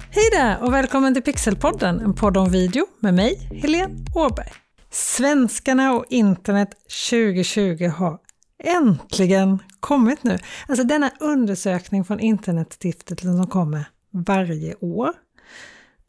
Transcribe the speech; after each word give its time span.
Hej 0.00 0.30
där 0.32 0.62
och 0.62 0.72
välkommen 0.72 1.14
till 1.14 1.22
Pixelpodden, 1.22 2.00
en 2.00 2.14
podd 2.14 2.36
om 2.36 2.50
video 2.50 2.86
med 3.00 3.14
mig, 3.14 3.48
Helene 3.62 3.94
Åberg. 4.14 4.48
Svenskarna 4.90 5.92
och 5.92 6.04
internet 6.08 6.68
2020 7.10 7.88
har 7.88 8.18
äntligen 8.64 9.58
kommit 9.80 10.24
nu. 10.24 10.38
Alltså 10.68 10.84
denna 10.84 11.10
undersökning 11.20 12.04
från 12.04 12.20
Internetstiftelsen 12.20 13.36
som 13.36 13.46
kommer 13.46 13.88
varje 14.10 14.74
år. 14.74 15.12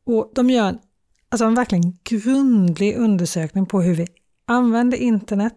Och 0.06 0.32
de 0.36 0.50
gör 0.50 0.68
en, 0.68 0.80
alltså 1.30 1.46
en 1.46 1.56
verkligen 1.56 1.98
grundlig 2.04 2.98
undersökning 2.98 3.66
på 3.66 3.82
hur 3.82 3.96
vi 3.96 4.08
använder 4.48 4.98
internet, 4.98 5.54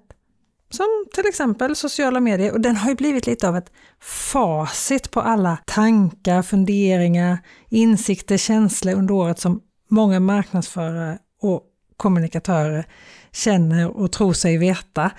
som 0.73 1.07
till 1.15 1.27
exempel 1.27 1.77
sociala 1.77 2.21
medier 2.21 2.53
och 2.53 2.61
den 2.61 2.77
har 2.77 2.89
ju 2.89 2.95
blivit 2.97 3.27
lite 3.27 3.49
av 3.49 3.57
ett 3.57 3.73
facit 4.01 5.11
på 5.11 5.21
alla 5.21 5.59
tankar, 5.67 6.43
funderingar, 6.43 7.39
insikter, 7.69 8.37
känslor 8.37 8.95
under 8.95 9.15
året 9.15 9.39
som 9.39 9.61
många 9.89 10.21
marknadsförare 10.21 11.19
och 11.41 11.63
kommunikatörer 11.97 12.87
känner 13.33 13.97
och 13.97 14.13
tror 14.13 14.33
sig 14.33 14.59
veta. 14.59 15.11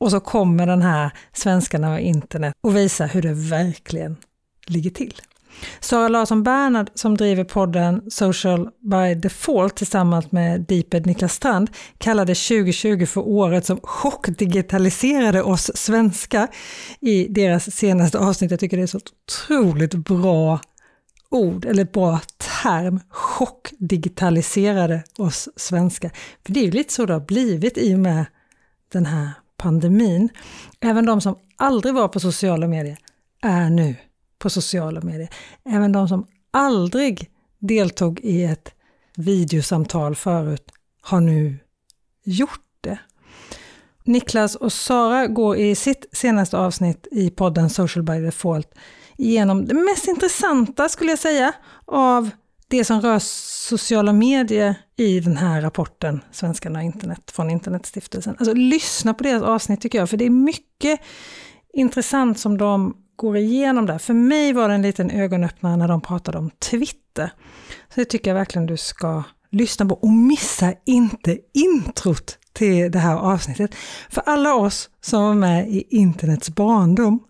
Och 0.00 0.10
så 0.10 0.20
kommer 0.20 0.66
den 0.66 0.82
här 0.82 1.10
Svenskarna 1.32 1.92
och 1.92 2.00
internet 2.00 2.54
och 2.60 2.76
visar 2.76 3.06
hur 3.08 3.22
det 3.22 3.32
verkligen 3.32 4.16
ligger 4.66 4.90
till. 4.90 5.14
Sara 5.80 6.08
Larsson 6.08 6.42
Bernhard 6.42 6.90
som 6.94 7.16
driver 7.16 7.44
podden 7.44 8.10
Social 8.10 8.68
by 8.80 9.14
Default 9.14 9.76
tillsammans 9.76 10.32
med 10.32 10.60
Deeped 10.60 11.06
Niklas 11.06 11.34
Strand 11.34 11.70
kallade 11.98 12.34
2020 12.34 13.06
för 13.06 13.20
året 13.20 13.66
som 13.66 13.80
chockdigitaliserade 13.82 15.42
oss 15.42 15.70
svenskar 15.74 16.48
i 17.00 17.28
deras 17.28 17.76
senaste 17.76 18.18
avsnitt. 18.18 18.50
Jag 18.50 18.60
tycker 18.60 18.76
det 18.76 18.82
är 18.82 18.86
så 18.86 19.00
otroligt 19.26 19.94
bra 19.94 20.60
ord, 21.30 21.64
eller 21.64 21.84
bra 21.84 22.20
term, 22.62 23.00
chockdigitaliserade 23.08 25.02
oss 25.18 25.48
svenskar. 25.56 26.10
För 26.46 26.52
det 26.52 26.60
är 26.60 26.64
ju 26.64 26.70
lite 26.70 26.92
så 26.92 27.06
det 27.06 27.12
har 27.12 27.20
blivit 27.20 27.78
i 27.78 27.94
och 27.94 27.98
med 27.98 28.24
den 28.92 29.06
här 29.06 29.30
pandemin. 29.56 30.28
Även 30.80 31.06
de 31.06 31.20
som 31.20 31.38
aldrig 31.56 31.94
var 31.94 32.08
på 32.08 32.20
sociala 32.20 32.66
medier 32.66 32.98
är 33.42 33.70
nu 33.70 33.96
på 34.44 34.50
sociala 34.50 35.00
medier. 35.00 35.28
Även 35.64 35.92
de 35.92 36.08
som 36.08 36.26
aldrig 36.50 37.30
deltog 37.58 38.20
i 38.20 38.44
ett 38.44 38.74
videosamtal 39.16 40.14
förut 40.14 40.70
har 41.02 41.20
nu 41.20 41.58
gjort 42.24 42.60
det. 42.80 42.98
Niklas 44.04 44.54
och 44.54 44.72
Sara 44.72 45.26
går 45.26 45.56
i 45.56 45.74
sitt 45.74 46.06
senaste 46.12 46.58
avsnitt 46.58 47.06
i 47.10 47.30
podden 47.30 47.70
Social 47.70 48.02
by 48.02 48.20
Default 48.20 48.74
igenom 49.16 49.66
det 49.66 49.74
mest 49.74 50.08
intressanta 50.08 50.88
skulle 50.88 51.12
jag 51.12 51.18
säga 51.18 51.52
av 51.84 52.30
det 52.68 52.84
som 52.84 53.00
rör 53.00 53.18
sociala 53.68 54.12
medier 54.12 54.74
i 54.96 55.20
den 55.20 55.36
här 55.36 55.60
rapporten 55.60 56.20
Svenskarna 56.32 56.78
och 56.78 56.84
internet 56.84 57.30
från 57.30 57.50
Internetstiftelsen. 57.50 58.36
Alltså 58.38 58.54
lyssna 58.54 59.14
på 59.14 59.24
deras 59.24 59.42
avsnitt 59.42 59.80
tycker 59.80 59.98
jag, 59.98 60.10
för 60.10 60.16
det 60.16 60.24
är 60.24 60.30
mycket 60.30 61.00
intressant 61.72 62.38
som 62.38 62.58
de 62.58 63.03
går 63.16 63.36
igenom 63.36 63.86
där. 63.86 63.98
För 63.98 64.14
mig 64.14 64.52
var 64.52 64.68
det 64.68 64.74
en 64.74 64.82
liten 64.82 65.10
ögonöppnare 65.10 65.76
när 65.76 65.88
de 65.88 66.00
pratade 66.00 66.38
om 66.38 66.50
Twitter. 66.50 67.30
Så 67.88 68.00
det 68.00 68.04
tycker 68.04 68.30
jag 68.30 68.34
verkligen 68.34 68.66
du 68.66 68.76
ska 68.76 69.22
lyssna 69.50 69.86
på 69.86 69.94
och 69.94 70.10
missa 70.10 70.74
inte 70.84 71.38
introt 71.54 72.38
till 72.52 72.90
det 72.90 72.98
här 72.98 73.16
avsnittet. 73.16 73.74
För 74.10 74.22
alla 74.26 74.54
oss 74.54 74.90
som 75.00 75.22
var 75.22 75.34
med 75.34 75.68
i 75.68 75.86
internets 75.90 76.50
barndom 76.50 77.24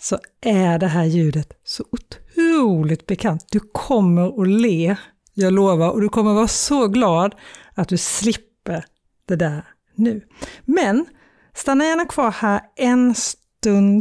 så 0.00 0.18
är 0.40 0.78
det 0.78 0.86
här 0.86 1.04
ljudet 1.04 1.52
så 1.64 1.84
otroligt 1.90 3.06
bekant. 3.06 3.44
Du 3.50 3.60
kommer 3.60 4.42
att 4.42 4.48
le, 4.48 4.96
jag 5.34 5.52
lovar, 5.52 5.90
och 5.90 6.00
du 6.00 6.08
kommer 6.08 6.34
vara 6.34 6.48
så 6.48 6.88
glad 6.88 7.34
att 7.74 7.88
du 7.88 7.96
slipper 7.96 8.84
det 9.28 9.36
där 9.36 9.64
nu. 9.94 10.22
Men 10.64 11.06
stanna 11.54 11.84
gärna 11.84 12.04
kvar 12.04 12.30
här 12.30 12.60
en 12.76 13.14
stund 13.14 13.41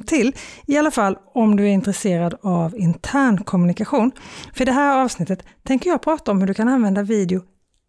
till. 0.01 0.35
I 0.65 0.77
alla 0.77 0.91
fall 0.91 1.17
om 1.33 1.55
du 1.55 1.63
är 1.63 1.71
intresserad 1.71 2.35
av 2.41 2.77
intern 2.77 3.43
kommunikation. 3.43 4.11
För 4.53 4.61
i 4.61 4.65
det 4.65 4.71
här 4.71 5.03
avsnittet 5.03 5.43
tänker 5.63 5.89
jag 5.89 6.01
prata 6.01 6.31
om 6.31 6.39
hur 6.39 6.47
du 6.47 6.53
kan 6.53 6.67
använda 6.67 7.03
video 7.03 7.41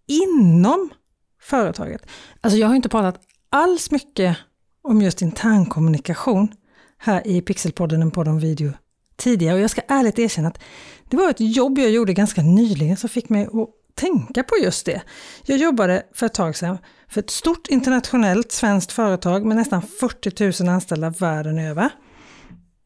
inom 0.06 0.90
företaget. 1.40 2.06
Alltså 2.40 2.58
jag 2.58 2.68
har 2.68 2.74
inte 2.74 2.88
pratat 2.88 3.20
alls 3.50 3.90
mycket 3.90 4.36
om 4.82 5.02
just 5.02 5.22
intern 5.22 5.66
kommunikation 5.66 6.48
här 6.98 7.26
i 7.26 7.40
Pixelpodden, 7.40 8.02
en 8.02 8.10
podd 8.10 8.28
om 8.28 8.38
video 8.38 8.72
tidigare. 9.16 9.54
Och 9.54 9.60
jag 9.60 9.70
ska 9.70 9.80
ärligt 9.88 10.18
erkänna 10.18 10.48
att 10.48 10.58
det 11.10 11.16
var 11.16 11.30
ett 11.30 11.40
jobb 11.40 11.78
jag 11.78 11.90
gjorde 11.90 12.12
ganska 12.12 12.42
nyligen 12.42 12.96
som 12.96 13.08
fick 13.08 13.28
mig 13.28 13.46
att 13.46 13.68
tänka 13.94 14.42
på 14.42 14.56
just 14.62 14.86
det. 14.86 15.02
Jag 15.44 15.58
jobbade 15.58 16.02
för 16.14 16.26
ett 16.26 16.34
tag 16.34 16.56
sedan 16.56 16.78
för 17.08 17.20
ett 17.20 17.30
stort 17.30 17.66
internationellt 17.68 18.52
svenskt 18.52 18.92
företag 18.92 19.46
med 19.46 19.56
nästan 19.56 19.82
40 19.82 20.62
000 20.64 20.74
anställda 20.74 21.10
världen 21.10 21.58
över. 21.58 21.90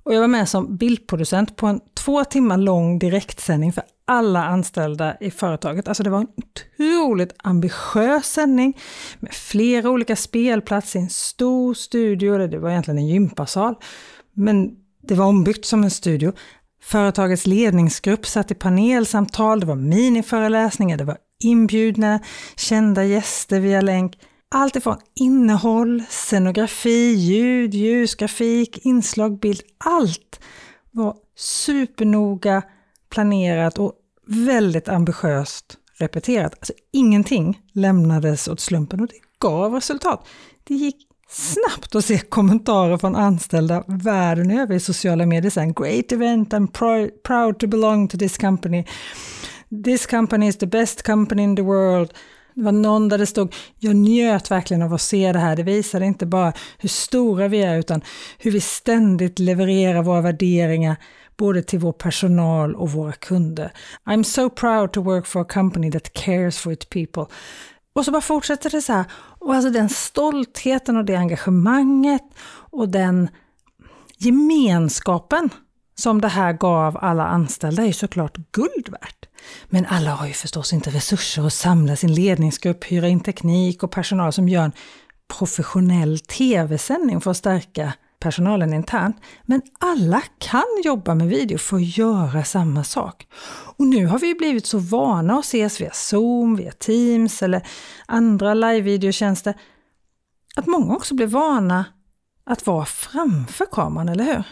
Och 0.02 0.14
jag 0.14 0.20
var 0.20 0.28
med 0.28 0.48
som 0.48 0.76
bildproducent 0.76 1.56
på 1.56 1.66
en 1.66 1.80
två 1.94 2.24
timmar 2.24 2.56
lång 2.56 2.98
direktsändning 2.98 3.72
för 3.72 3.84
alla 4.04 4.44
anställda 4.44 5.16
i 5.20 5.30
företaget. 5.30 5.88
Alltså 5.88 6.02
det 6.02 6.10
var 6.10 6.18
en 6.18 6.28
otroligt 6.36 7.34
ambitiös 7.38 8.26
sändning 8.26 8.78
med 9.20 9.32
flera 9.32 9.90
olika 9.90 10.16
spelplatser 10.16 10.98
i 10.98 11.02
en 11.02 11.10
stor 11.10 11.74
studio. 11.74 12.46
Det 12.46 12.58
var 12.58 12.70
egentligen 12.70 12.98
en 12.98 13.06
gympasal. 13.06 13.74
Men 14.32 14.70
det 15.02 15.14
var 15.14 15.26
ombyggt 15.26 15.64
som 15.64 15.84
en 15.84 15.90
studio. 15.90 16.32
Företagets 16.86 17.46
ledningsgrupp 17.46 18.26
satt 18.26 18.50
i 18.50 18.54
panelsamtal, 18.54 19.60
det 19.60 19.66
var 19.66 19.76
miniföreläsningar, 19.76 20.96
det 20.96 21.04
var 21.04 21.18
inbjudna, 21.44 22.20
kända 22.56 23.04
gäster 23.04 23.60
via 23.60 23.80
länk. 23.80 24.18
Allt 24.50 24.76
ifrån 24.76 24.96
innehåll, 25.14 26.02
scenografi, 26.10 27.14
ljud, 27.14 27.74
ljusgrafik, 27.74 28.78
inslag, 28.86 29.38
bild. 29.38 29.60
Allt 29.84 30.40
var 30.90 31.16
supernoga 31.36 32.62
planerat 33.10 33.78
och 33.78 33.92
väldigt 34.26 34.88
ambitiöst 34.88 35.76
repeterat. 35.98 36.54
Alltså 36.54 36.72
ingenting 36.92 37.60
lämnades 37.72 38.48
åt 38.48 38.60
slumpen 38.60 39.00
och 39.00 39.06
det 39.06 39.20
gav 39.38 39.74
resultat. 39.74 40.28
Det 40.64 40.74
gick 40.74 41.05
snabbt 41.28 41.94
att 41.94 42.04
se 42.04 42.18
kommentarer 42.18 42.98
från 42.98 43.16
anställda 43.16 43.84
världen 43.86 44.50
över 44.50 44.74
i 44.74 44.80
sociala 44.80 45.26
medier. 45.26 45.50
Sen, 45.50 45.72
Great 45.72 46.12
event, 46.12 46.52
I'm 46.52 46.68
proud 47.22 47.58
to 47.58 47.66
belong 47.66 48.08
to 48.08 48.18
this 48.18 48.38
company. 48.38 48.84
This 49.84 50.06
company 50.06 50.48
is 50.48 50.58
the 50.58 50.66
best 50.66 51.02
company 51.02 51.42
in 51.42 51.56
the 51.56 51.62
world. 51.62 52.12
Det 52.54 52.62
var 52.62 52.72
någon 52.72 53.08
där 53.08 53.18
det 53.18 53.26
stod, 53.26 53.54
jag 53.78 53.96
njöt 53.96 54.50
verkligen 54.50 54.82
av 54.82 54.94
att 54.94 55.00
se 55.00 55.32
det 55.32 55.38
här. 55.38 55.56
Det 55.56 55.62
visade 55.62 56.06
inte 56.06 56.26
bara 56.26 56.52
hur 56.78 56.88
stora 56.88 57.48
vi 57.48 57.62
är, 57.62 57.78
utan 57.78 58.02
hur 58.38 58.50
vi 58.50 58.60
ständigt 58.60 59.38
levererar 59.38 60.02
våra 60.02 60.20
värderingar, 60.20 60.96
både 61.36 61.62
till 61.62 61.78
vår 61.78 61.92
personal 61.92 62.74
och 62.74 62.90
våra 62.90 63.12
kunder. 63.12 63.72
I'm 64.04 64.22
so 64.22 64.50
proud 64.50 64.92
to 64.92 65.02
work 65.02 65.26
for 65.26 65.40
a 65.42 65.46
company 65.48 65.90
that 65.90 66.12
cares 66.12 66.58
for 66.58 66.72
its 66.72 66.86
people. 66.86 67.26
Och 67.96 68.04
så 68.04 68.10
bara 68.10 68.22
fortsätter 68.22 68.70
det 68.70 68.82
så 68.82 68.92
här. 68.92 69.04
Och 69.38 69.54
alltså 69.54 69.70
den 69.70 69.88
stoltheten 69.88 70.96
och 70.96 71.04
det 71.04 71.14
engagemanget 71.14 72.22
och 72.48 72.88
den 72.88 73.28
gemenskapen 74.18 75.50
som 75.94 76.20
det 76.20 76.28
här 76.28 76.52
gav 76.52 76.98
alla 77.00 77.26
anställda 77.26 77.82
är 77.82 77.86
ju 77.86 77.92
såklart 77.92 78.36
guld 78.52 78.88
värt. 78.88 79.26
Men 79.66 79.86
alla 79.86 80.10
har 80.10 80.26
ju 80.26 80.32
förstås 80.32 80.72
inte 80.72 80.90
resurser 80.90 81.46
att 81.46 81.52
samla 81.52 81.96
sin 81.96 82.14
ledningsgrupp, 82.14 82.84
hyra 82.84 83.08
in 83.08 83.20
teknik 83.20 83.82
och 83.82 83.90
personal 83.90 84.32
som 84.32 84.48
gör 84.48 84.62
en 84.62 84.72
professionell 85.38 86.18
tv-sändning 86.18 87.20
för 87.20 87.30
att 87.30 87.36
stärka 87.36 87.92
personalen 88.18 88.72
internt. 88.72 89.16
Men 89.42 89.62
alla 89.80 90.22
kan 90.38 90.64
jobba 90.84 91.14
med 91.14 91.28
video 91.28 91.58
för 91.58 91.76
att 91.76 91.98
göra 91.98 92.44
samma 92.44 92.84
sak. 92.84 93.26
Och 93.78 93.86
nu 93.86 94.06
har 94.06 94.18
vi 94.18 94.34
blivit 94.34 94.66
så 94.66 94.78
vana 94.78 95.38
att 95.38 95.44
ses 95.44 95.80
via 95.80 95.90
Zoom, 95.92 96.56
via 96.56 96.72
Teams 96.72 97.42
eller 97.42 97.66
andra 98.06 98.54
live-videotjänster 98.54 99.54
att 100.56 100.66
många 100.66 100.94
också 100.94 101.14
blir 101.14 101.26
vana 101.26 101.84
att 102.44 102.66
vara 102.66 102.84
framför 102.84 103.66
kameran, 103.72 104.08
eller 104.08 104.24
hur? 104.24 104.42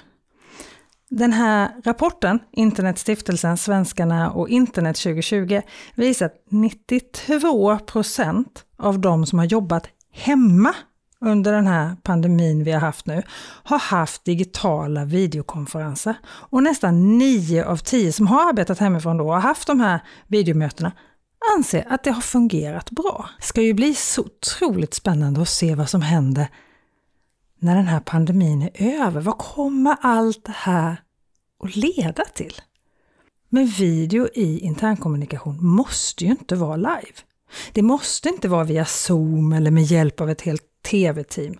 Den 1.10 1.32
här 1.32 1.70
rapporten, 1.84 2.38
Internetstiftelsen 2.52 3.56
Svenskarna 3.56 4.30
och 4.30 4.48
internet 4.48 4.96
2020, 4.96 5.60
visar 5.94 6.26
att 6.26 6.44
92 6.50 7.78
procent 7.78 8.64
av 8.78 8.98
de 8.98 9.26
som 9.26 9.38
har 9.38 9.46
jobbat 9.46 9.88
hemma 10.12 10.74
under 11.24 11.52
den 11.52 11.66
här 11.66 11.96
pandemin 12.02 12.64
vi 12.64 12.72
har 12.72 12.80
haft 12.80 13.06
nu 13.06 13.22
har 13.62 13.78
haft 13.78 14.24
digitala 14.24 15.04
videokonferenser. 15.04 16.14
Och 16.26 16.62
nästan 16.62 17.18
9 17.18 17.64
av 17.64 17.76
10 17.76 18.12
som 18.12 18.26
har 18.26 18.48
arbetat 18.48 18.78
hemifrån 18.78 19.16
då 19.16 19.28
och 19.28 19.42
haft 19.42 19.66
de 19.66 19.80
här 19.80 20.00
videomötena 20.26 20.92
anser 21.56 21.86
att 21.88 22.04
det 22.04 22.10
har 22.10 22.20
fungerat 22.20 22.90
bra. 22.90 23.28
Det 23.38 23.44
ska 23.44 23.62
ju 23.62 23.74
bli 23.74 23.94
så 23.94 24.22
otroligt 24.22 24.94
spännande 24.94 25.42
att 25.42 25.48
se 25.48 25.74
vad 25.74 25.88
som 25.88 26.02
händer 26.02 26.48
när 27.58 27.76
den 27.76 27.86
här 27.86 28.00
pandemin 28.00 28.70
är 28.74 29.06
över. 29.06 29.20
Vad 29.20 29.38
kommer 29.38 29.96
allt 30.00 30.44
det 30.44 30.54
här 30.56 30.96
att 31.64 31.76
leda 31.76 32.24
till? 32.34 32.54
Men 33.48 33.66
video 33.66 34.28
i 34.34 34.58
internkommunikation 34.58 35.66
måste 35.66 36.24
ju 36.24 36.30
inte 36.30 36.56
vara 36.56 36.76
live. 36.76 37.14
Det 37.72 37.82
måste 37.82 38.28
inte 38.28 38.48
vara 38.48 38.64
via 38.64 38.84
Zoom 38.84 39.52
eller 39.52 39.70
med 39.70 39.82
hjälp 39.82 40.20
av 40.20 40.30
ett 40.30 40.40
helt 40.40 40.62
TV-team. 40.90 41.58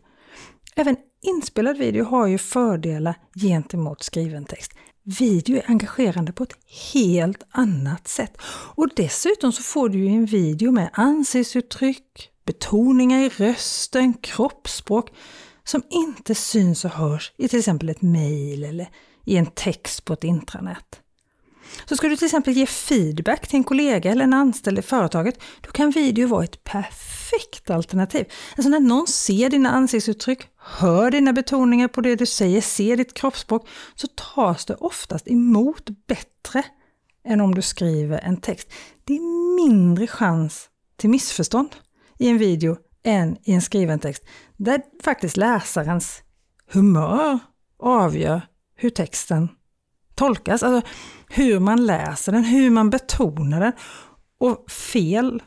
Även 0.77 0.97
inspelad 1.23 1.79
video 1.79 2.05
har 2.05 2.27
ju 2.27 2.39
fördelar 2.39 3.15
gentemot 3.41 4.03
skriven 4.03 4.45
text. 4.45 4.73
Video 5.03 5.57
är 5.57 5.65
engagerande 5.67 6.33
på 6.33 6.43
ett 6.43 6.57
helt 6.93 7.43
annat 7.51 8.09
sätt. 8.09 8.37
Och 8.77 8.89
dessutom 8.97 9.53
så 9.53 9.63
får 9.63 9.89
du 9.89 9.99
ju 9.99 10.09
en 10.09 10.27
video 10.27 10.73
med 10.73 10.91
ansiktsuttryck, 10.93 12.31
betoningar 12.47 13.21
i 13.21 13.29
rösten, 13.29 14.15
kroppsspråk 14.15 15.11
som 15.65 15.83
inte 15.91 16.35
syns 16.35 16.85
och 16.85 16.91
hörs 16.91 17.33
i 17.37 17.49
till 17.49 17.59
exempel 17.59 17.89
ett 17.89 18.03
mejl 18.03 18.65
eller 18.65 18.89
i 19.25 19.37
en 19.37 19.47
text 19.47 20.05
på 20.05 20.13
ett 20.13 20.25
intranät. 20.25 21.01
Så 21.85 21.97
ska 21.97 22.09
du 22.09 22.17
till 22.17 22.25
exempel 22.25 22.53
ge 22.53 22.67
feedback 22.67 23.49
till 23.49 23.57
en 23.57 23.65
kollega 23.65 24.11
eller 24.11 24.25
en 24.25 24.35
anställd 24.35 24.79
i 24.79 24.83
företaget, 24.83 25.39
då 25.61 25.71
kan 25.71 25.91
video 25.91 26.29
vara 26.29 26.45
ett 26.45 26.65
perfekt 26.65 27.71
alternativ. 27.71 28.27
Alltså 28.57 28.69
när 28.69 28.81
någon 28.81 29.07
ser 29.07 29.51
dina 29.51 29.71
ansiktsuttryck, 29.71 30.49
hör 30.57 31.11
dina 31.11 31.33
betoningar 31.33 31.89
på 31.89 32.01
det 32.01 32.17
du 32.17 32.27
säger, 32.27 32.61
ser 32.61 32.97
ditt 32.97 33.15
kroppsspråk, 33.15 33.69
så 33.95 34.07
tas 34.07 34.65
det 34.65 34.75
oftast 34.75 35.29
emot 35.29 35.89
bättre 36.07 36.63
än 37.25 37.41
om 37.41 37.55
du 37.55 37.63
skriver 37.63 38.19
en 38.19 38.37
text. 38.37 38.73
Det 39.05 39.17
är 39.17 39.57
mindre 39.57 40.07
chans 40.07 40.69
till 40.97 41.11
missförstånd 41.11 41.69
i 42.19 42.29
en 42.29 42.39
video 42.39 42.77
än 43.05 43.37
i 43.43 43.53
en 43.53 43.63
skriven 43.63 43.99
text, 43.99 44.25
där 44.57 44.83
faktiskt 45.03 45.37
läsarens 45.37 46.23
humör 46.73 47.39
avgör 47.79 48.41
hur 48.77 48.91
texten 48.91 49.49
tolkas. 50.15 50.63
Alltså 50.63 50.89
hur 51.29 51.61
man 51.61 51.87
läser 51.87 52.33
den, 52.33 52.45
hur 52.45 52.71
man 52.71 52.91
betonar 52.91 53.61
den. 53.61 53.73
Och 54.39 54.71
fel 54.71 55.43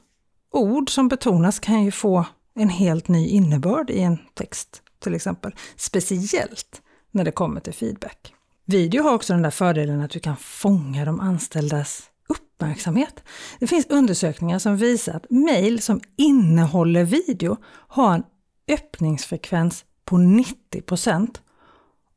ord 0.52 0.90
som 0.90 1.08
betonas 1.08 1.60
kan 1.60 1.84
ju 1.84 1.92
få 1.92 2.26
en 2.56 2.70
helt 2.70 3.08
ny 3.08 3.28
innebörd 3.28 3.90
i 3.90 4.00
en 4.00 4.18
text 4.34 4.82
till 5.00 5.14
exempel. 5.14 5.56
Speciellt 5.76 6.82
när 7.12 7.24
det 7.24 7.32
kommer 7.32 7.60
till 7.60 7.74
feedback. 7.74 8.34
Video 8.66 9.04
har 9.04 9.14
också 9.14 9.34
den 9.34 9.42
där 9.42 9.52
fördelen 9.52 10.02
att 10.02 10.12
du 10.12 10.20
kan 10.20 10.38
fånga 10.38 11.06
de 11.06 11.20
anställdas 11.20 12.04
uppmärksamhet. 12.30 13.24
Det 13.60 13.68
finns 13.68 13.86
undersökningar 13.86 14.60
som 14.60 14.78
visar 14.78 15.14
att 15.14 15.26
mejl 15.30 15.82
som 15.82 16.02
innehåller 16.16 17.04
video 17.04 17.58
har 17.66 18.14
en 18.14 18.24
öppningsfrekvens 18.68 19.86
på 20.06 20.18
90 20.18 21.28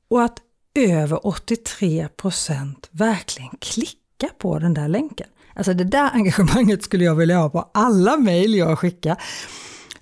och 0.08 0.22
att 0.22 0.38
över 0.74 1.16
83% 1.16 2.74
verkligen 2.90 3.50
klickar 3.60 4.28
på 4.38 4.58
den 4.58 4.74
där 4.74 4.88
länken. 4.88 5.26
Alltså 5.54 5.74
det 5.74 5.84
där 5.84 6.10
engagemanget 6.14 6.82
skulle 6.82 7.04
jag 7.04 7.14
vilja 7.14 7.38
ha 7.38 7.50
på 7.50 7.70
alla 7.74 8.16
mejl 8.16 8.54
jag 8.54 8.78
skickar. 8.78 9.22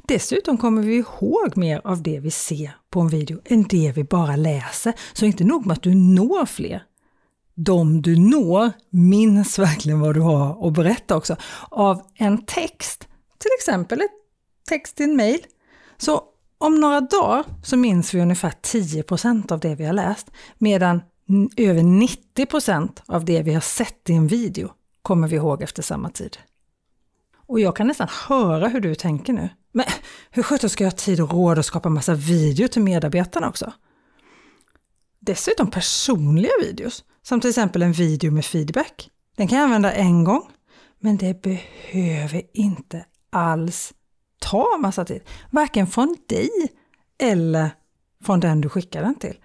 Dessutom 0.09 0.59
kommer 0.59 0.83
vi 0.83 0.97
ihåg 0.97 1.57
mer 1.57 1.81
av 1.85 2.03
det 2.03 2.21
vi 2.21 2.31
ser 2.31 2.71
på 2.91 3.01
en 3.01 3.09
video 3.09 3.41
än 3.45 3.63
det 3.63 3.93
vi 3.97 4.05
bara 4.05 4.37
läser. 4.37 4.95
Så 5.13 5.27
inte 5.27 5.45
nog 5.45 5.67
med 5.67 5.75
att 5.75 5.83
du 5.83 5.95
når 5.95 6.47
fler. 6.47 6.83
De 7.55 8.03
du 8.03 8.17
når 8.17 8.73
minns 8.91 9.59
verkligen 9.59 10.01
vad 10.01 10.15
du 10.15 10.21
har 10.21 10.69
att 10.69 10.73
berätta 10.73 11.17
också. 11.17 11.37
Av 11.69 12.03
en 12.15 12.45
text, 12.47 13.09
till 13.39 13.51
exempel 13.59 14.01
ett 14.01 14.11
text 14.69 15.01
i 15.01 15.05
en 15.05 15.17
mejl, 15.17 15.41
så 15.97 16.23
om 16.59 16.81
några 16.81 17.01
dagar 17.01 17.45
så 17.63 17.77
minns 17.77 18.15
vi 18.15 18.21
ungefär 18.21 18.51
10% 18.51 19.53
av 19.53 19.61
det 19.61 19.75
vi 19.75 19.85
har 19.85 19.93
läst, 19.93 20.31
medan 20.59 21.01
över 21.57 21.83
90% 21.83 23.01
av 23.07 23.25
det 23.25 23.43
vi 23.43 23.55
har 23.55 23.61
sett 23.61 24.11
i 24.11 24.13
en 24.13 24.27
video 24.27 24.71
kommer 25.03 25.29
vi 25.29 25.37
ihåg 25.37 25.63
efter 25.63 25.83
samma 25.83 26.11
tid. 26.11 26.39
Och 27.47 27.61
jag 27.61 27.77
kan 27.77 27.87
nästan 27.87 28.09
höra 28.29 28.69
hur 28.69 28.81
du 28.81 28.95
tänker 28.95 29.33
nu. 29.33 29.49
Men 29.73 29.85
hur 30.31 30.43
sjutton 30.43 30.71
ska 30.71 30.85
jag 30.85 30.91
ha 30.91 30.97
tid 30.97 31.21
och 31.21 31.33
råd 31.33 31.59
att 31.59 31.67
skapa 31.67 31.89
massa 31.89 32.15
video 32.15 32.69
till 32.69 32.83
medarbetarna 32.83 33.49
också? 33.49 33.73
Dessutom 35.21 35.71
personliga 35.71 36.53
videos, 36.61 37.05
som 37.23 37.41
till 37.41 37.51
exempel 37.51 37.83
en 37.83 37.93
video 37.93 38.33
med 38.33 38.45
feedback. 38.45 39.11
Den 39.37 39.49
kan 39.49 39.59
jag 39.59 39.65
använda 39.65 39.93
en 39.93 40.25
gång, 40.25 40.43
men 41.01 41.17
det 41.17 41.43
behöver 41.43 42.43
inte 42.53 43.05
alls 43.31 43.93
ta 44.39 44.79
massa 44.79 45.05
tid. 45.05 45.23
Varken 45.51 45.87
från 45.87 46.17
dig 46.29 46.51
eller 47.19 47.71
från 48.25 48.41
den 48.41 48.61
du 48.61 48.69
skickar 48.69 49.03
den 49.03 49.15
till. 49.15 49.39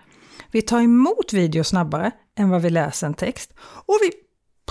Vi 0.52 0.62
tar 0.62 0.82
emot 0.82 1.34
video 1.34 1.64
snabbare 1.64 2.12
än 2.38 2.50
vad 2.50 2.62
vi 2.62 2.70
läser 2.70 3.08
en 3.08 3.14
text 3.14 3.54
och 3.60 3.98
vi 4.02 4.12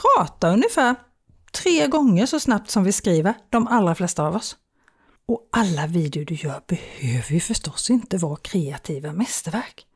pratar 0.03 0.53
ungefär 0.53 0.95
tre 1.53 1.87
gånger 1.87 2.27
så 2.27 2.41
snabbt 2.41 2.71
som 2.71 2.85
vi 2.85 2.93
skriver, 2.93 3.35
de 3.51 3.67
allra 3.67 3.95
flesta 3.95 4.27
av 4.27 4.37
oss. 4.37 4.57
Och 5.27 5.49
alla 5.53 5.87
videor 5.87 6.25
du 6.25 6.35
gör 6.35 6.63
behöver 6.67 7.33
ju 7.33 7.41
förstås 7.41 7.91
inte 7.91 8.19
vara 8.19 8.37
kreativa 8.37 9.13
mästerverk. 9.13 9.87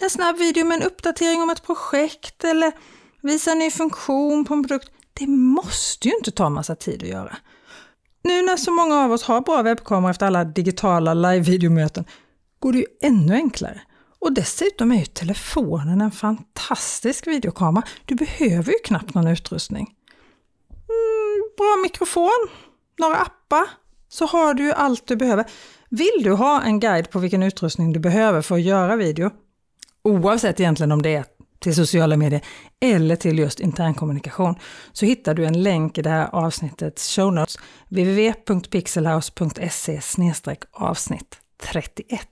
En 0.00 0.10
snabb 0.10 0.36
video 0.36 0.64
med 0.64 0.76
en 0.76 0.82
uppdatering 0.82 1.42
om 1.42 1.50
ett 1.50 1.66
projekt 1.66 2.44
eller 2.44 2.72
visa 3.22 3.52
en 3.52 3.58
ny 3.58 3.70
funktion 3.70 4.44
på 4.44 4.54
en 4.54 4.68
produkt, 4.68 4.90
det 5.12 5.26
måste 5.26 6.08
ju 6.08 6.14
inte 6.14 6.30
ta 6.30 6.50
massa 6.50 6.74
tid 6.74 7.02
att 7.02 7.08
göra. 7.08 7.36
Nu 8.22 8.42
när 8.42 8.56
så 8.56 8.70
många 8.70 9.04
av 9.04 9.12
oss 9.12 9.22
har 9.22 9.40
bra 9.40 9.62
webbkameror 9.62 10.10
efter 10.10 10.26
alla 10.26 10.44
digitala 10.44 11.14
live-videomöten 11.14 12.04
går 12.58 12.72
det 12.72 12.78
ju 12.78 12.86
ännu 13.02 13.34
enklare. 13.34 13.80
Och 14.18 14.32
dessutom 14.32 14.92
är 14.92 14.96
ju 14.96 15.04
telefonen 15.04 16.00
en 16.00 16.10
fantastisk 16.10 17.26
videokamera. 17.26 17.84
Du 18.04 18.14
behöver 18.14 18.72
ju 18.72 18.78
knappt 18.84 19.14
någon 19.14 19.26
utrustning. 19.26 19.94
Mm, 20.70 21.42
bra 21.56 21.76
mikrofon, 21.82 22.48
några 22.98 23.16
appar, 23.16 23.64
så 24.08 24.26
har 24.26 24.54
du 24.54 24.64
ju 24.64 24.72
allt 24.72 25.06
du 25.06 25.16
behöver. 25.16 25.44
Vill 25.88 26.22
du 26.22 26.32
ha 26.32 26.62
en 26.62 26.80
guide 26.80 27.10
på 27.10 27.18
vilken 27.18 27.42
utrustning 27.42 27.92
du 27.92 28.00
behöver 28.00 28.42
för 28.42 28.54
att 28.54 28.62
göra 28.62 28.96
video, 28.96 29.30
oavsett 30.02 30.60
egentligen 30.60 30.92
om 30.92 31.02
det 31.02 31.14
är 31.14 31.24
till 31.62 31.74
sociala 31.74 32.16
medier 32.16 32.44
eller 32.80 33.16
till 33.16 33.38
just 33.38 33.60
internkommunikation 33.60 34.54
så 34.92 35.06
hittar 35.06 35.34
du 35.34 35.44
en 35.44 35.62
länk 35.62 35.98
i 35.98 36.02
det 36.02 36.10
här 36.10 36.28
avsnittets 36.32 37.16
show 37.16 37.32
notes 37.32 37.58
www.pixelhouse.se 37.88 40.00
avsnitt 40.72 41.36
31. 41.62 42.28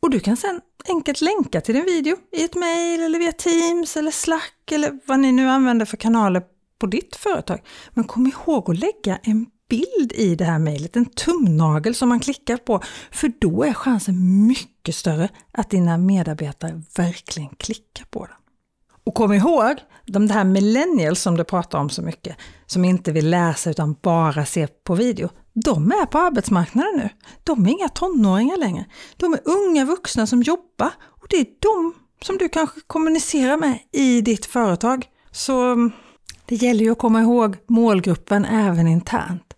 Och 0.00 0.10
du 0.10 0.20
kan 0.20 0.36
sedan 0.36 0.60
enkelt 0.88 1.20
länka 1.20 1.60
till 1.60 1.74
din 1.74 1.84
video 1.84 2.16
i 2.32 2.44
ett 2.44 2.54
mejl 2.54 3.02
eller 3.02 3.18
via 3.18 3.32
Teams 3.32 3.96
eller 3.96 4.10
Slack 4.10 4.72
eller 4.72 4.98
vad 5.06 5.20
ni 5.20 5.32
nu 5.32 5.48
använder 5.48 5.86
för 5.86 5.96
kanaler 5.96 6.42
på 6.78 6.86
ditt 6.86 7.16
företag. 7.16 7.62
Men 7.90 8.04
kom 8.04 8.26
ihåg 8.26 8.70
att 8.70 8.78
lägga 8.78 9.18
en 9.22 9.46
bild 9.68 10.12
i 10.12 10.34
det 10.34 10.44
här 10.44 10.58
mejlet, 10.58 10.96
en 10.96 11.06
tumnagel 11.06 11.94
som 11.94 12.08
man 12.08 12.20
klickar 12.20 12.56
på, 12.56 12.80
för 13.10 13.32
då 13.40 13.64
är 13.64 13.72
chansen 13.72 14.46
mycket 14.46 14.94
större 14.94 15.28
att 15.52 15.70
dina 15.70 15.98
medarbetare 15.98 16.82
verkligen 16.96 17.48
klickar 17.48 18.04
på 18.10 18.26
den. 18.26 18.36
Och 19.06 19.14
kom 19.14 19.32
ihåg, 19.32 19.76
de 20.06 20.30
här 20.30 20.44
millennials 20.44 21.20
som 21.20 21.36
du 21.36 21.44
pratar 21.44 21.78
om 21.78 21.90
så 21.90 22.02
mycket, 22.02 22.36
som 22.66 22.84
inte 22.84 23.12
vill 23.12 23.30
läsa 23.30 23.70
utan 23.70 23.96
bara 24.02 24.46
se 24.46 24.66
på 24.66 24.94
video, 24.94 25.28
de 25.52 25.92
är 25.92 26.06
på 26.06 26.18
arbetsmarknaden 26.18 26.96
nu. 26.96 27.08
De 27.44 27.66
är 27.66 27.70
inga 27.70 27.88
tonåringar 27.88 28.56
längre. 28.56 28.84
De 29.16 29.32
är 29.34 29.40
unga 29.44 29.84
vuxna 29.84 30.26
som 30.26 30.42
jobbar 30.42 30.90
och 31.02 31.26
det 31.30 31.36
är 31.36 31.46
de 31.60 31.94
som 32.24 32.38
du 32.38 32.48
kanske 32.48 32.80
kommunicerar 32.86 33.56
med 33.56 33.78
i 33.92 34.20
ditt 34.20 34.46
företag. 34.46 35.06
Så 35.30 35.76
det 36.46 36.54
gäller 36.54 36.84
ju 36.84 36.92
att 36.92 36.98
komma 36.98 37.20
ihåg 37.20 37.56
målgruppen 37.68 38.44
även 38.44 38.88
internt. 38.88 39.53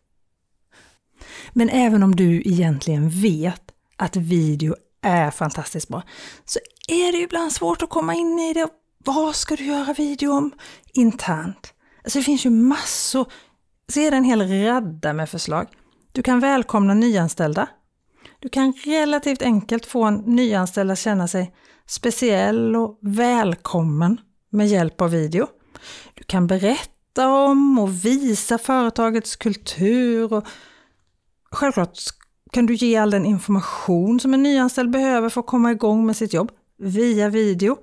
Men 1.58 1.68
även 1.68 2.02
om 2.02 2.16
du 2.16 2.42
egentligen 2.44 3.08
vet 3.08 3.62
att 3.96 4.16
video 4.16 4.74
är 5.02 5.30
fantastiskt 5.30 5.88
bra, 5.88 6.02
så 6.44 6.58
är 6.88 7.12
det 7.12 7.18
ibland 7.18 7.52
svårt 7.52 7.82
att 7.82 7.90
komma 7.90 8.14
in 8.14 8.38
i 8.38 8.52
det. 8.52 8.68
Vad 9.04 9.36
ska 9.36 9.56
du 9.56 9.64
göra 9.64 9.92
video 9.92 10.32
om 10.32 10.52
internt? 10.92 11.74
Alltså 12.04 12.18
det 12.18 12.22
finns 12.22 12.46
ju 12.46 12.50
massor, 12.50 13.26
så 13.92 14.00
är 14.00 14.10
det 14.10 14.16
en 14.16 14.24
hel 14.24 14.64
radda 14.64 15.12
med 15.12 15.30
förslag. 15.30 15.66
Du 16.12 16.22
kan 16.22 16.40
välkomna 16.40 16.94
nyanställda. 16.94 17.68
Du 18.40 18.48
kan 18.48 18.72
relativt 18.72 19.42
enkelt 19.42 19.86
få 19.86 20.04
en 20.04 20.14
nyanställd 20.14 20.90
att 20.90 20.98
känna 20.98 21.28
sig 21.28 21.54
speciell 21.86 22.76
och 22.76 22.98
välkommen 23.02 24.20
med 24.50 24.68
hjälp 24.68 25.00
av 25.00 25.10
video. 25.10 25.46
Du 26.14 26.24
kan 26.24 26.46
berätta 26.46 27.28
om 27.28 27.78
och 27.78 28.04
visa 28.04 28.58
företagets 28.58 29.36
kultur 29.36 30.32
och 30.32 30.46
Självklart 31.50 31.98
kan 32.52 32.66
du 32.66 32.74
ge 32.74 32.96
all 32.96 33.10
den 33.10 33.26
information 33.26 34.20
som 34.20 34.34
en 34.34 34.42
nyanställd 34.42 34.90
behöver 34.90 35.28
för 35.28 35.40
att 35.40 35.46
komma 35.46 35.72
igång 35.72 36.06
med 36.06 36.16
sitt 36.16 36.32
jobb 36.32 36.50
via 36.78 37.28
video. 37.28 37.76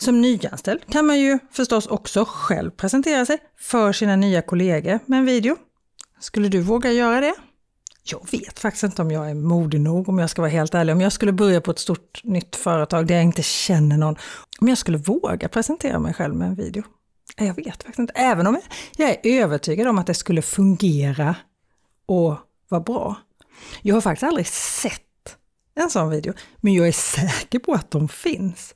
Som 0.00 0.20
nyanställd 0.20 0.80
kan 0.90 1.06
man 1.06 1.20
ju 1.20 1.38
förstås 1.50 1.86
också 1.86 2.24
själv 2.28 2.70
presentera 2.70 3.26
sig 3.26 3.38
för 3.58 3.92
sina 3.92 4.16
nya 4.16 4.42
kollegor 4.42 4.98
med 5.06 5.18
en 5.18 5.26
video. 5.26 5.56
Skulle 6.20 6.48
du 6.48 6.60
våga 6.60 6.92
göra 6.92 7.20
det? 7.20 7.34
Jag 8.04 8.30
vet 8.30 8.58
faktiskt 8.58 8.84
inte 8.84 9.02
om 9.02 9.10
jag 9.10 9.30
är 9.30 9.34
modig 9.34 9.80
nog, 9.80 10.08
om 10.08 10.18
jag 10.18 10.30
ska 10.30 10.42
vara 10.42 10.50
helt 10.50 10.74
ärlig. 10.74 10.94
Om 10.94 11.00
jag 11.00 11.12
skulle 11.12 11.32
börja 11.32 11.60
på 11.60 11.70
ett 11.70 11.78
stort 11.78 12.24
nytt 12.24 12.56
företag 12.56 13.06
där 13.06 13.14
jag 13.14 13.24
inte 13.24 13.42
känner 13.42 13.96
någon, 13.96 14.16
om 14.60 14.68
jag 14.68 14.78
skulle 14.78 14.98
våga 14.98 15.48
presentera 15.48 15.98
mig 15.98 16.14
själv 16.14 16.34
med 16.34 16.48
en 16.48 16.54
video. 16.54 16.82
Jag 17.36 17.54
vet 17.54 17.82
faktiskt 17.82 17.98
inte. 17.98 18.12
Även 18.16 18.46
om 18.46 18.60
jag 18.96 19.10
är 19.10 19.42
övertygad 19.42 19.88
om 19.88 19.98
att 19.98 20.06
det 20.06 20.14
skulle 20.14 20.42
fungera 20.42 21.34
och 22.06 22.36
var 22.68 22.80
bra. 22.80 23.16
Jag 23.82 23.96
har 23.96 24.00
faktiskt 24.00 24.22
aldrig 24.22 24.46
sett 24.46 25.36
en 25.74 25.90
sån 25.90 26.10
video, 26.10 26.32
men 26.56 26.74
jag 26.74 26.88
är 26.88 26.92
säker 26.92 27.58
på 27.58 27.72
att 27.72 27.90
de 27.90 28.08
finns. 28.08 28.74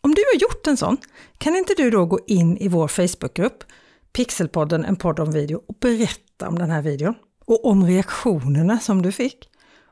Om 0.00 0.14
du 0.14 0.22
har 0.32 0.40
gjort 0.40 0.66
en 0.66 0.76
sån, 0.76 0.96
kan 1.38 1.56
inte 1.56 1.74
du 1.76 1.90
då 1.90 2.06
gå 2.06 2.20
in 2.26 2.56
i 2.56 2.68
vår 2.68 2.88
Facebookgrupp, 2.88 3.64
Pixelpodden, 4.12 4.84
en 4.84 4.96
podd 4.96 5.20
om 5.20 5.32
video, 5.32 5.62
och 5.68 5.74
berätta 5.80 6.48
om 6.48 6.58
den 6.58 6.70
här 6.70 6.82
videon 6.82 7.14
och 7.46 7.64
om 7.64 7.86
reaktionerna 7.86 8.78
som 8.78 9.02
du 9.02 9.12
fick. 9.12 9.48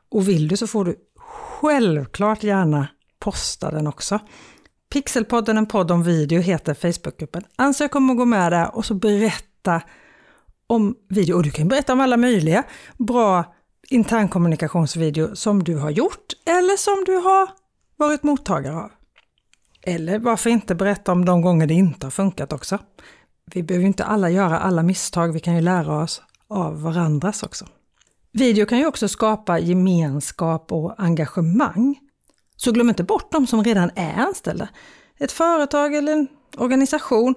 Och 0.09 0.27
vill 0.27 0.47
du 0.47 0.57
så 0.57 0.67
får 0.67 0.85
du 0.85 0.95
självklart 1.17 2.43
gärna 2.43 2.87
posta 3.19 3.71
den 3.71 3.87
också. 3.87 4.19
Pixelpodden, 4.93 5.57
en 5.57 5.65
podd 5.65 5.91
om 5.91 6.03
video, 6.03 6.41
heter 6.41 6.73
Facebookgruppen. 6.73 7.43
Ansök 7.55 7.95
om 7.95 8.09
att 8.09 8.17
gå 8.17 8.25
med 8.25 8.51
där 8.51 8.75
och 8.75 8.85
så 8.85 8.93
berätta 8.93 9.81
om 10.67 10.95
video. 11.09 11.35
Och 11.35 11.43
du 11.43 11.51
kan 11.51 11.67
berätta 11.67 11.93
om 11.93 11.99
alla 11.99 12.17
möjliga 12.17 12.63
bra 12.97 13.53
internkommunikationsvideo 13.89 15.35
som 15.35 15.63
du 15.63 15.77
har 15.77 15.89
gjort 15.89 16.33
eller 16.45 16.77
som 16.77 17.03
du 17.05 17.15
har 17.15 17.49
varit 17.97 18.23
mottagare 18.23 18.75
av. 18.75 18.91
Eller 19.81 20.19
varför 20.19 20.49
inte 20.49 20.75
berätta 20.75 21.11
om 21.11 21.25
de 21.25 21.41
gånger 21.41 21.67
det 21.67 21.73
inte 21.73 22.05
har 22.05 22.11
funkat 22.11 22.53
också. 22.53 22.79
Vi 23.45 23.63
behöver 23.63 23.85
inte 23.85 24.03
alla 24.03 24.29
göra 24.29 24.59
alla 24.59 24.83
misstag, 24.83 25.33
vi 25.33 25.39
kan 25.39 25.55
ju 25.55 25.61
lära 25.61 26.03
oss 26.03 26.21
av 26.47 26.81
varandras 26.81 27.43
också. 27.43 27.65
Video 28.31 28.65
kan 28.65 28.77
ju 28.77 28.85
också 28.85 29.07
skapa 29.07 29.59
gemenskap 29.59 30.71
och 30.71 30.93
engagemang. 30.97 31.99
Så 32.55 32.71
glöm 32.71 32.89
inte 32.89 33.03
bort 33.03 33.31
de 33.31 33.47
som 33.47 33.63
redan 33.63 33.91
är 33.95 34.13
anställda. 34.13 34.69
Ett 35.19 35.31
företag 35.31 35.95
eller 35.95 36.13
en 36.13 36.27
organisation. 36.57 37.35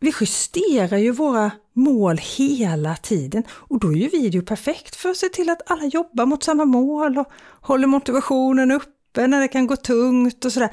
Vi 0.00 0.12
justerar 0.20 0.98
ju 0.98 1.10
våra 1.10 1.50
mål 1.72 2.18
hela 2.18 2.96
tiden 2.96 3.42
och 3.50 3.80
då 3.80 3.92
är 3.92 3.96
ju 3.96 4.08
video 4.08 4.42
perfekt 4.42 4.96
för 4.96 5.08
att 5.08 5.16
se 5.16 5.28
till 5.28 5.50
att 5.50 5.70
alla 5.70 5.84
jobbar 5.84 6.26
mot 6.26 6.42
samma 6.42 6.64
mål 6.64 7.18
och 7.18 7.26
håller 7.60 7.86
motivationen 7.86 8.70
uppe 8.70 9.26
när 9.26 9.40
det 9.40 9.48
kan 9.48 9.66
gå 9.66 9.76
tungt 9.76 10.44
och 10.44 10.52
sådär. 10.52 10.70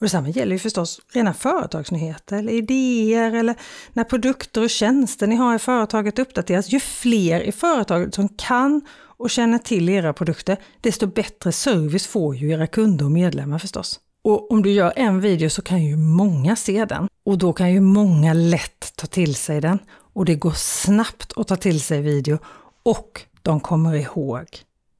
Och 0.00 0.04
detsamma 0.04 0.28
gäller 0.28 0.52
ju 0.52 0.58
förstås 0.58 1.00
rena 1.12 1.34
företagsnyheter 1.34 2.36
eller 2.36 2.52
idéer 2.52 3.34
eller 3.34 3.56
när 3.92 4.04
produkter 4.04 4.62
och 4.62 4.70
tjänster 4.70 5.26
ni 5.26 5.36
har 5.36 5.54
i 5.54 5.58
företaget 5.58 6.18
uppdateras. 6.18 6.72
Ju 6.72 6.80
fler 6.80 7.40
i 7.40 7.52
företaget 7.52 8.14
som 8.14 8.28
kan 8.28 8.80
och 9.16 9.30
känner 9.30 9.58
till 9.58 9.88
era 9.88 10.12
produkter, 10.12 10.56
desto 10.80 11.06
bättre 11.06 11.52
service 11.52 12.06
får 12.06 12.36
ju 12.36 12.50
era 12.50 12.66
kunder 12.66 13.04
och 13.04 13.10
medlemmar 13.10 13.58
förstås. 13.58 14.00
Och 14.22 14.50
om 14.50 14.62
du 14.62 14.70
gör 14.70 14.92
en 14.96 15.20
video 15.20 15.50
så 15.50 15.62
kan 15.62 15.82
ju 15.82 15.96
många 15.96 16.56
se 16.56 16.84
den 16.84 17.08
och 17.24 17.38
då 17.38 17.52
kan 17.52 17.72
ju 17.72 17.80
många 17.80 18.32
lätt 18.32 18.92
ta 18.96 19.06
till 19.06 19.34
sig 19.34 19.60
den 19.60 19.78
och 20.12 20.24
det 20.24 20.34
går 20.34 20.54
snabbt 20.56 21.32
att 21.36 21.48
ta 21.48 21.56
till 21.56 21.80
sig 21.80 22.00
video 22.00 22.38
och 22.82 23.22
de 23.42 23.60
kommer 23.60 23.94
ihåg 23.94 24.46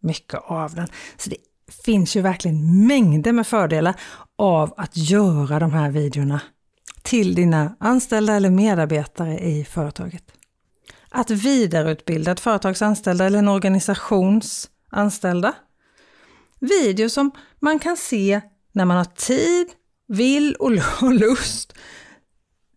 mycket 0.00 0.40
av 0.44 0.74
den. 0.74 0.88
Så 1.16 1.30
det 1.30 1.36
finns 1.84 2.16
ju 2.16 2.20
verkligen 2.20 2.86
mängder 2.86 3.32
med 3.32 3.46
fördelar 3.46 3.94
av 4.38 4.74
att 4.76 4.96
göra 4.96 5.58
de 5.58 5.72
här 5.72 5.90
videorna 5.90 6.40
till 7.02 7.34
dina 7.34 7.76
anställda 7.80 8.34
eller 8.34 8.50
medarbetare 8.50 9.38
i 9.38 9.64
företaget. 9.64 10.24
Att 11.08 11.30
vidareutbilda 11.30 12.32
ett 12.32 12.40
företags 12.40 12.82
anställda 12.82 13.24
eller 13.24 13.38
en 13.38 13.48
organisations 13.48 14.70
anställda. 14.90 15.54
Video 16.58 17.08
som 17.08 17.30
man 17.58 17.78
kan 17.78 17.96
se 17.96 18.40
när 18.72 18.84
man 18.84 18.96
har 18.96 19.04
tid, 19.04 19.66
vill 20.08 20.54
och 20.54 20.70
lust. 21.12 21.72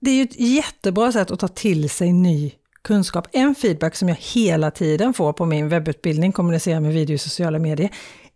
Det 0.03 0.11
är 0.11 0.15
ju 0.15 0.23
ett 0.23 0.39
jättebra 0.39 1.11
sätt 1.11 1.31
att 1.31 1.39
ta 1.39 1.47
till 1.47 1.89
sig 1.89 2.13
ny 2.13 2.51
kunskap. 2.81 3.27
En 3.31 3.55
feedback 3.55 3.95
som 3.95 4.09
jag 4.09 4.15
hela 4.15 4.71
tiden 4.71 5.13
får 5.13 5.33
på 5.33 5.45
min 5.45 5.69
webbutbildning 5.69 6.31
Kommunicera 6.31 6.79
med 6.79 6.93
video 6.93 7.15
i 7.15 7.17
sociala 7.17 7.59
medier 7.59 7.89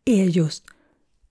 är 0.06 0.24
just 0.24 0.64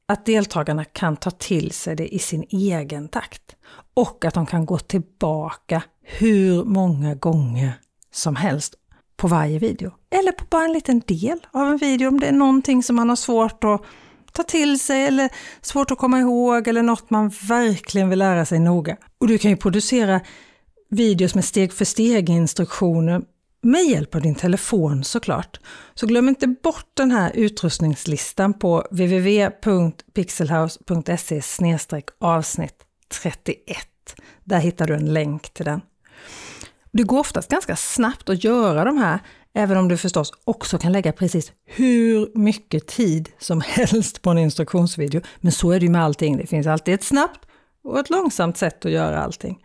att 0.08 0.26
deltagarna 0.26 0.84
kan 0.84 1.16
ta 1.16 1.30
till 1.30 1.72
sig 1.72 1.96
det 1.96 2.14
i 2.14 2.18
sin 2.18 2.44
egen 2.50 3.08
takt. 3.08 3.56
Och 3.94 4.24
att 4.24 4.34
de 4.34 4.46
kan 4.46 4.66
gå 4.66 4.78
tillbaka 4.78 5.82
hur 6.02 6.64
många 6.64 7.14
gånger 7.14 7.72
som 8.12 8.36
helst 8.36 8.74
på 9.16 9.28
varje 9.28 9.58
video. 9.58 9.90
Eller 10.10 10.32
på 10.32 10.44
bara 10.50 10.64
en 10.64 10.72
liten 10.72 11.02
del 11.06 11.38
av 11.50 11.68
en 11.68 11.76
video 11.76 12.08
om 12.08 12.20
det 12.20 12.26
är 12.26 12.32
någonting 12.32 12.82
som 12.82 12.96
man 12.96 13.08
har 13.08 13.16
svårt 13.16 13.64
att 13.64 13.82
ta 14.36 14.42
till 14.42 14.78
sig 14.78 15.04
eller 15.04 15.30
svårt 15.60 15.90
att 15.90 15.98
komma 15.98 16.20
ihåg 16.20 16.68
eller 16.68 16.82
något 16.82 17.10
man 17.10 17.28
verkligen 17.28 18.10
vill 18.10 18.18
lära 18.18 18.44
sig 18.44 18.58
noga. 18.58 18.96
Och 19.18 19.28
du 19.28 19.38
kan 19.38 19.50
ju 19.50 19.56
producera 19.56 20.20
videos 20.90 21.34
med 21.34 21.44
steg 21.44 21.72
för 21.72 21.84
steg 21.84 22.30
instruktioner 22.30 23.22
med 23.62 23.84
hjälp 23.84 24.14
av 24.14 24.20
din 24.20 24.34
telefon 24.34 25.04
såklart. 25.04 25.60
Så 25.94 26.06
glöm 26.06 26.28
inte 26.28 26.46
bort 26.46 26.90
den 26.94 27.10
här 27.10 27.32
utrustningslistan 27.34 28.54
på 28.54 28.86
www.pixelhouse.se 28.90 31.42
avsnitt 32.18 32.74
31. 33.22 33.56
Där 34.44 34.58
hittar 34.58 34.86
du 34.86 34.94
en 34.94 35.12
länk 35.12 35.54
till 35.54 35.64
den. 35.64 35.80
Det 36.92 37.02
går 37.02 37.18
oftast 37.18 37.50
ganska 37.50 37.76
snabbt 37.76 38.28
att 38.28 38.44
göra 38.44 38.84
de 38.84 38.98
här, 38.98 39.20
även 39.56 39.76
om 39.76 39.88
du 39.88 39.96
förstås 39.96 40.32
också 40.44 40.78
kan 40.78 40.92
lägga 40.92 41.12
precis 41.12 41.52
hur 41.64 42.38
mycket 42.38 42.86
tid 42.86 43.28
som 43.38 43.60
helst 43.66 44.22
på 44.22 44.30
en 44.30 44.38
instruktionsvideo. 44.38 45.20
Men 45.40 45.52
så 45.52 45.70
är 45.70 45.80
det 45.80 45.86
ju 45.86 45.92
med 45.92 46.04
allting, 46.04 46.36
det 46.36 46.46
finns 46.46 46.66
alltid 46.66 46.94
ett 46.94 47.04
snabbt 47.04 47.40
och 47.84 47.98
ett 47.98 48.10
långsamt 48.10 48.56
sätt 48.56 48.84
att 48.84 48.92
göra 48.92 49.22
allting. 49.22 49.58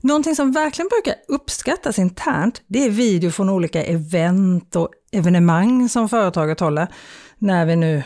Någonting 0.00 0.36
som 0.36 0.52
verkligen 0.52 0.88
brukar 0.88 1.14
uppskattas 1.28 1.98
internt, 1.98 2.62
det 2.66 2.84
är 2.84 2.90
video 2.90 3.30
från 3.30 3.48
olika 3.48 3.84
event 3.84 4.76
och 4.76 4.88
evenemang 5.12 5.88
som 5.88 6.08
företaget 6.08 6.60
håller. 6.60 6.88
När 7.38 7.66
vi 7.66 7.76
nu 7.76 8.02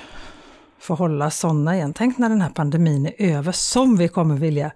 får 0.80 0.96
hålla 0.96 1.30
sådana 1.30 1.76
igen. 1.76 1.92
Tänk 1.92 2.18
när 2.18 2.28
den 2.28 2.40
här 2.40 2.50
pandemin 2.50 3.06
är 3.06 3.36
över, 3.36 3.52
som 3.52 3.96
vi 3.96 4.08
kommer 4.08 4.34
vilja 4.34 4.72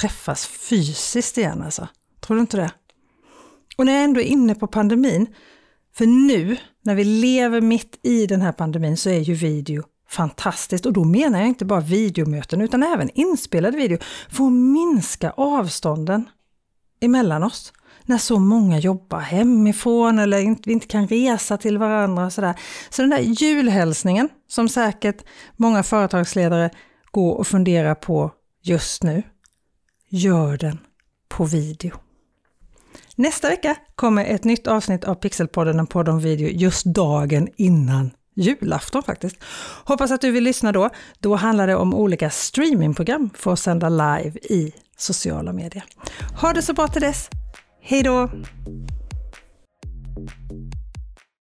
träffas 0.00 0.46
fysiskt 0.46 1.38
igen 1.38 1.62
alltså. 1.62 1.88
Tror 2.20 2.36
du 2.36 2.40
inte 2.40 2.56
det? 2.56 2.70
Och 3.76 3.86
när 3.86 3.92
jag 3.92 4.04
ändå 4.04 4.20
är 4.20 4.24
inne 4.24 4.54
på 4.54 4.66
pandemin, 4.66 5.26
för 5.94 6.06
nu 6.06 6.56
när 6.82 6.94
vi 6.94 7.04
lever 7.04 7.60
mitt 7.60 7.98
i 8.02 8.26
den 8.26 8.42
här 8.42 8.52
pandemin 8.52 8.96
så 8.96 9.10
är 9.10 9.20
ju 9.20 9.34
video 9.34 9.82
fantastiskt. 10.08 10.86
Och 10.86 10.92
då 10.92 11.04
menar 11.04 11.38
jag 11.38 11.48
inte 11.48 11.64
bara 11.64 11.80
videomöten 11.80 12.60
utan 12.60 12.82
även 12.82 13.10
inspelad 13.14 13.74
video 13.74 13.98
för 14.30 14.44
att 14.44 14.52
minska 14.52 15.30
avstånden 15.30 16.28
emellan 17.00 17.42
oss. 17.42 17.72
När 18.02 18.18
så 18.18 18.38
många 18.38 18.78
jobbar 18.78 19.20
hemifrån 19.20 20.18
eller 20.18 20.56
vi 20.66 20.72
inte 20.72 20.86
kan 20.86 21.08
resa 21.08 21.56
till 21.56 21.78
varandra 21.78 22.26
och 22.26 22.32
sådär. 22.32 22.54
Så 22.90 23.02
den 23.02 23.10
där 23.10 23.18
julhälsningen 23.18 24.28
som 24.48 24.68
säkert 24.68 25.24
många 25.56 25.82
företagsledare 25.82 26.70
går 27.10 27.34
och 27.34 27.46
funderar 27.46 27.94
på 27.94 28.32
just 28.62 29.02
nu, 29.02 29.22
gör 30.08 30.56
den 30.56 30.78
på 31.28 31.44
video. 31.44 32.07
Nästa 33.18 33.48
vecka 33.48 33.76
kommer 33.94 34.24
ett 34.24 34.44
nytt 34.44 34.66
avsnitt 34.66 35.04
av 35.04 35.14
Pixelpodden, 35.14 35.78
en 35.78 35.86
podd 35.86 36.08
om 36.08 36.20
video, 36.20 36.48
just 36.48 36.84
dagen 36.84 37.48
innan 37.56 38.10
julafton 38.36 39.02
faktiskt. 39.02 39.36
Hoppas 39.84 40.10
att 40.10 40.20
du 40.20 40.30
vill 40.30 40.44
lyssna 40.44 40.72
då. 40.72 40.90
Då 41.20 41.34
handlar 41.34 41.66
det 41.66 41.74
om 41.74 41.94
olika 41.94 42.30
streamingprogram 42.30 43.30
för 43.34 43.52
att 43.52 43.58
sända 43.58 43.88
live 43.88 44.38
i 44.38 44.72
sociala 44.96 45.52
medier. 45.52 45.84
Ha 46.40 46.52
det 46.52 46.62
så 46.62 46.72
bra 46.72 46.88
till 46.88 47.02
dess. 47.02 47.30
Hej 47.82 48.02
då! 48.02 48.30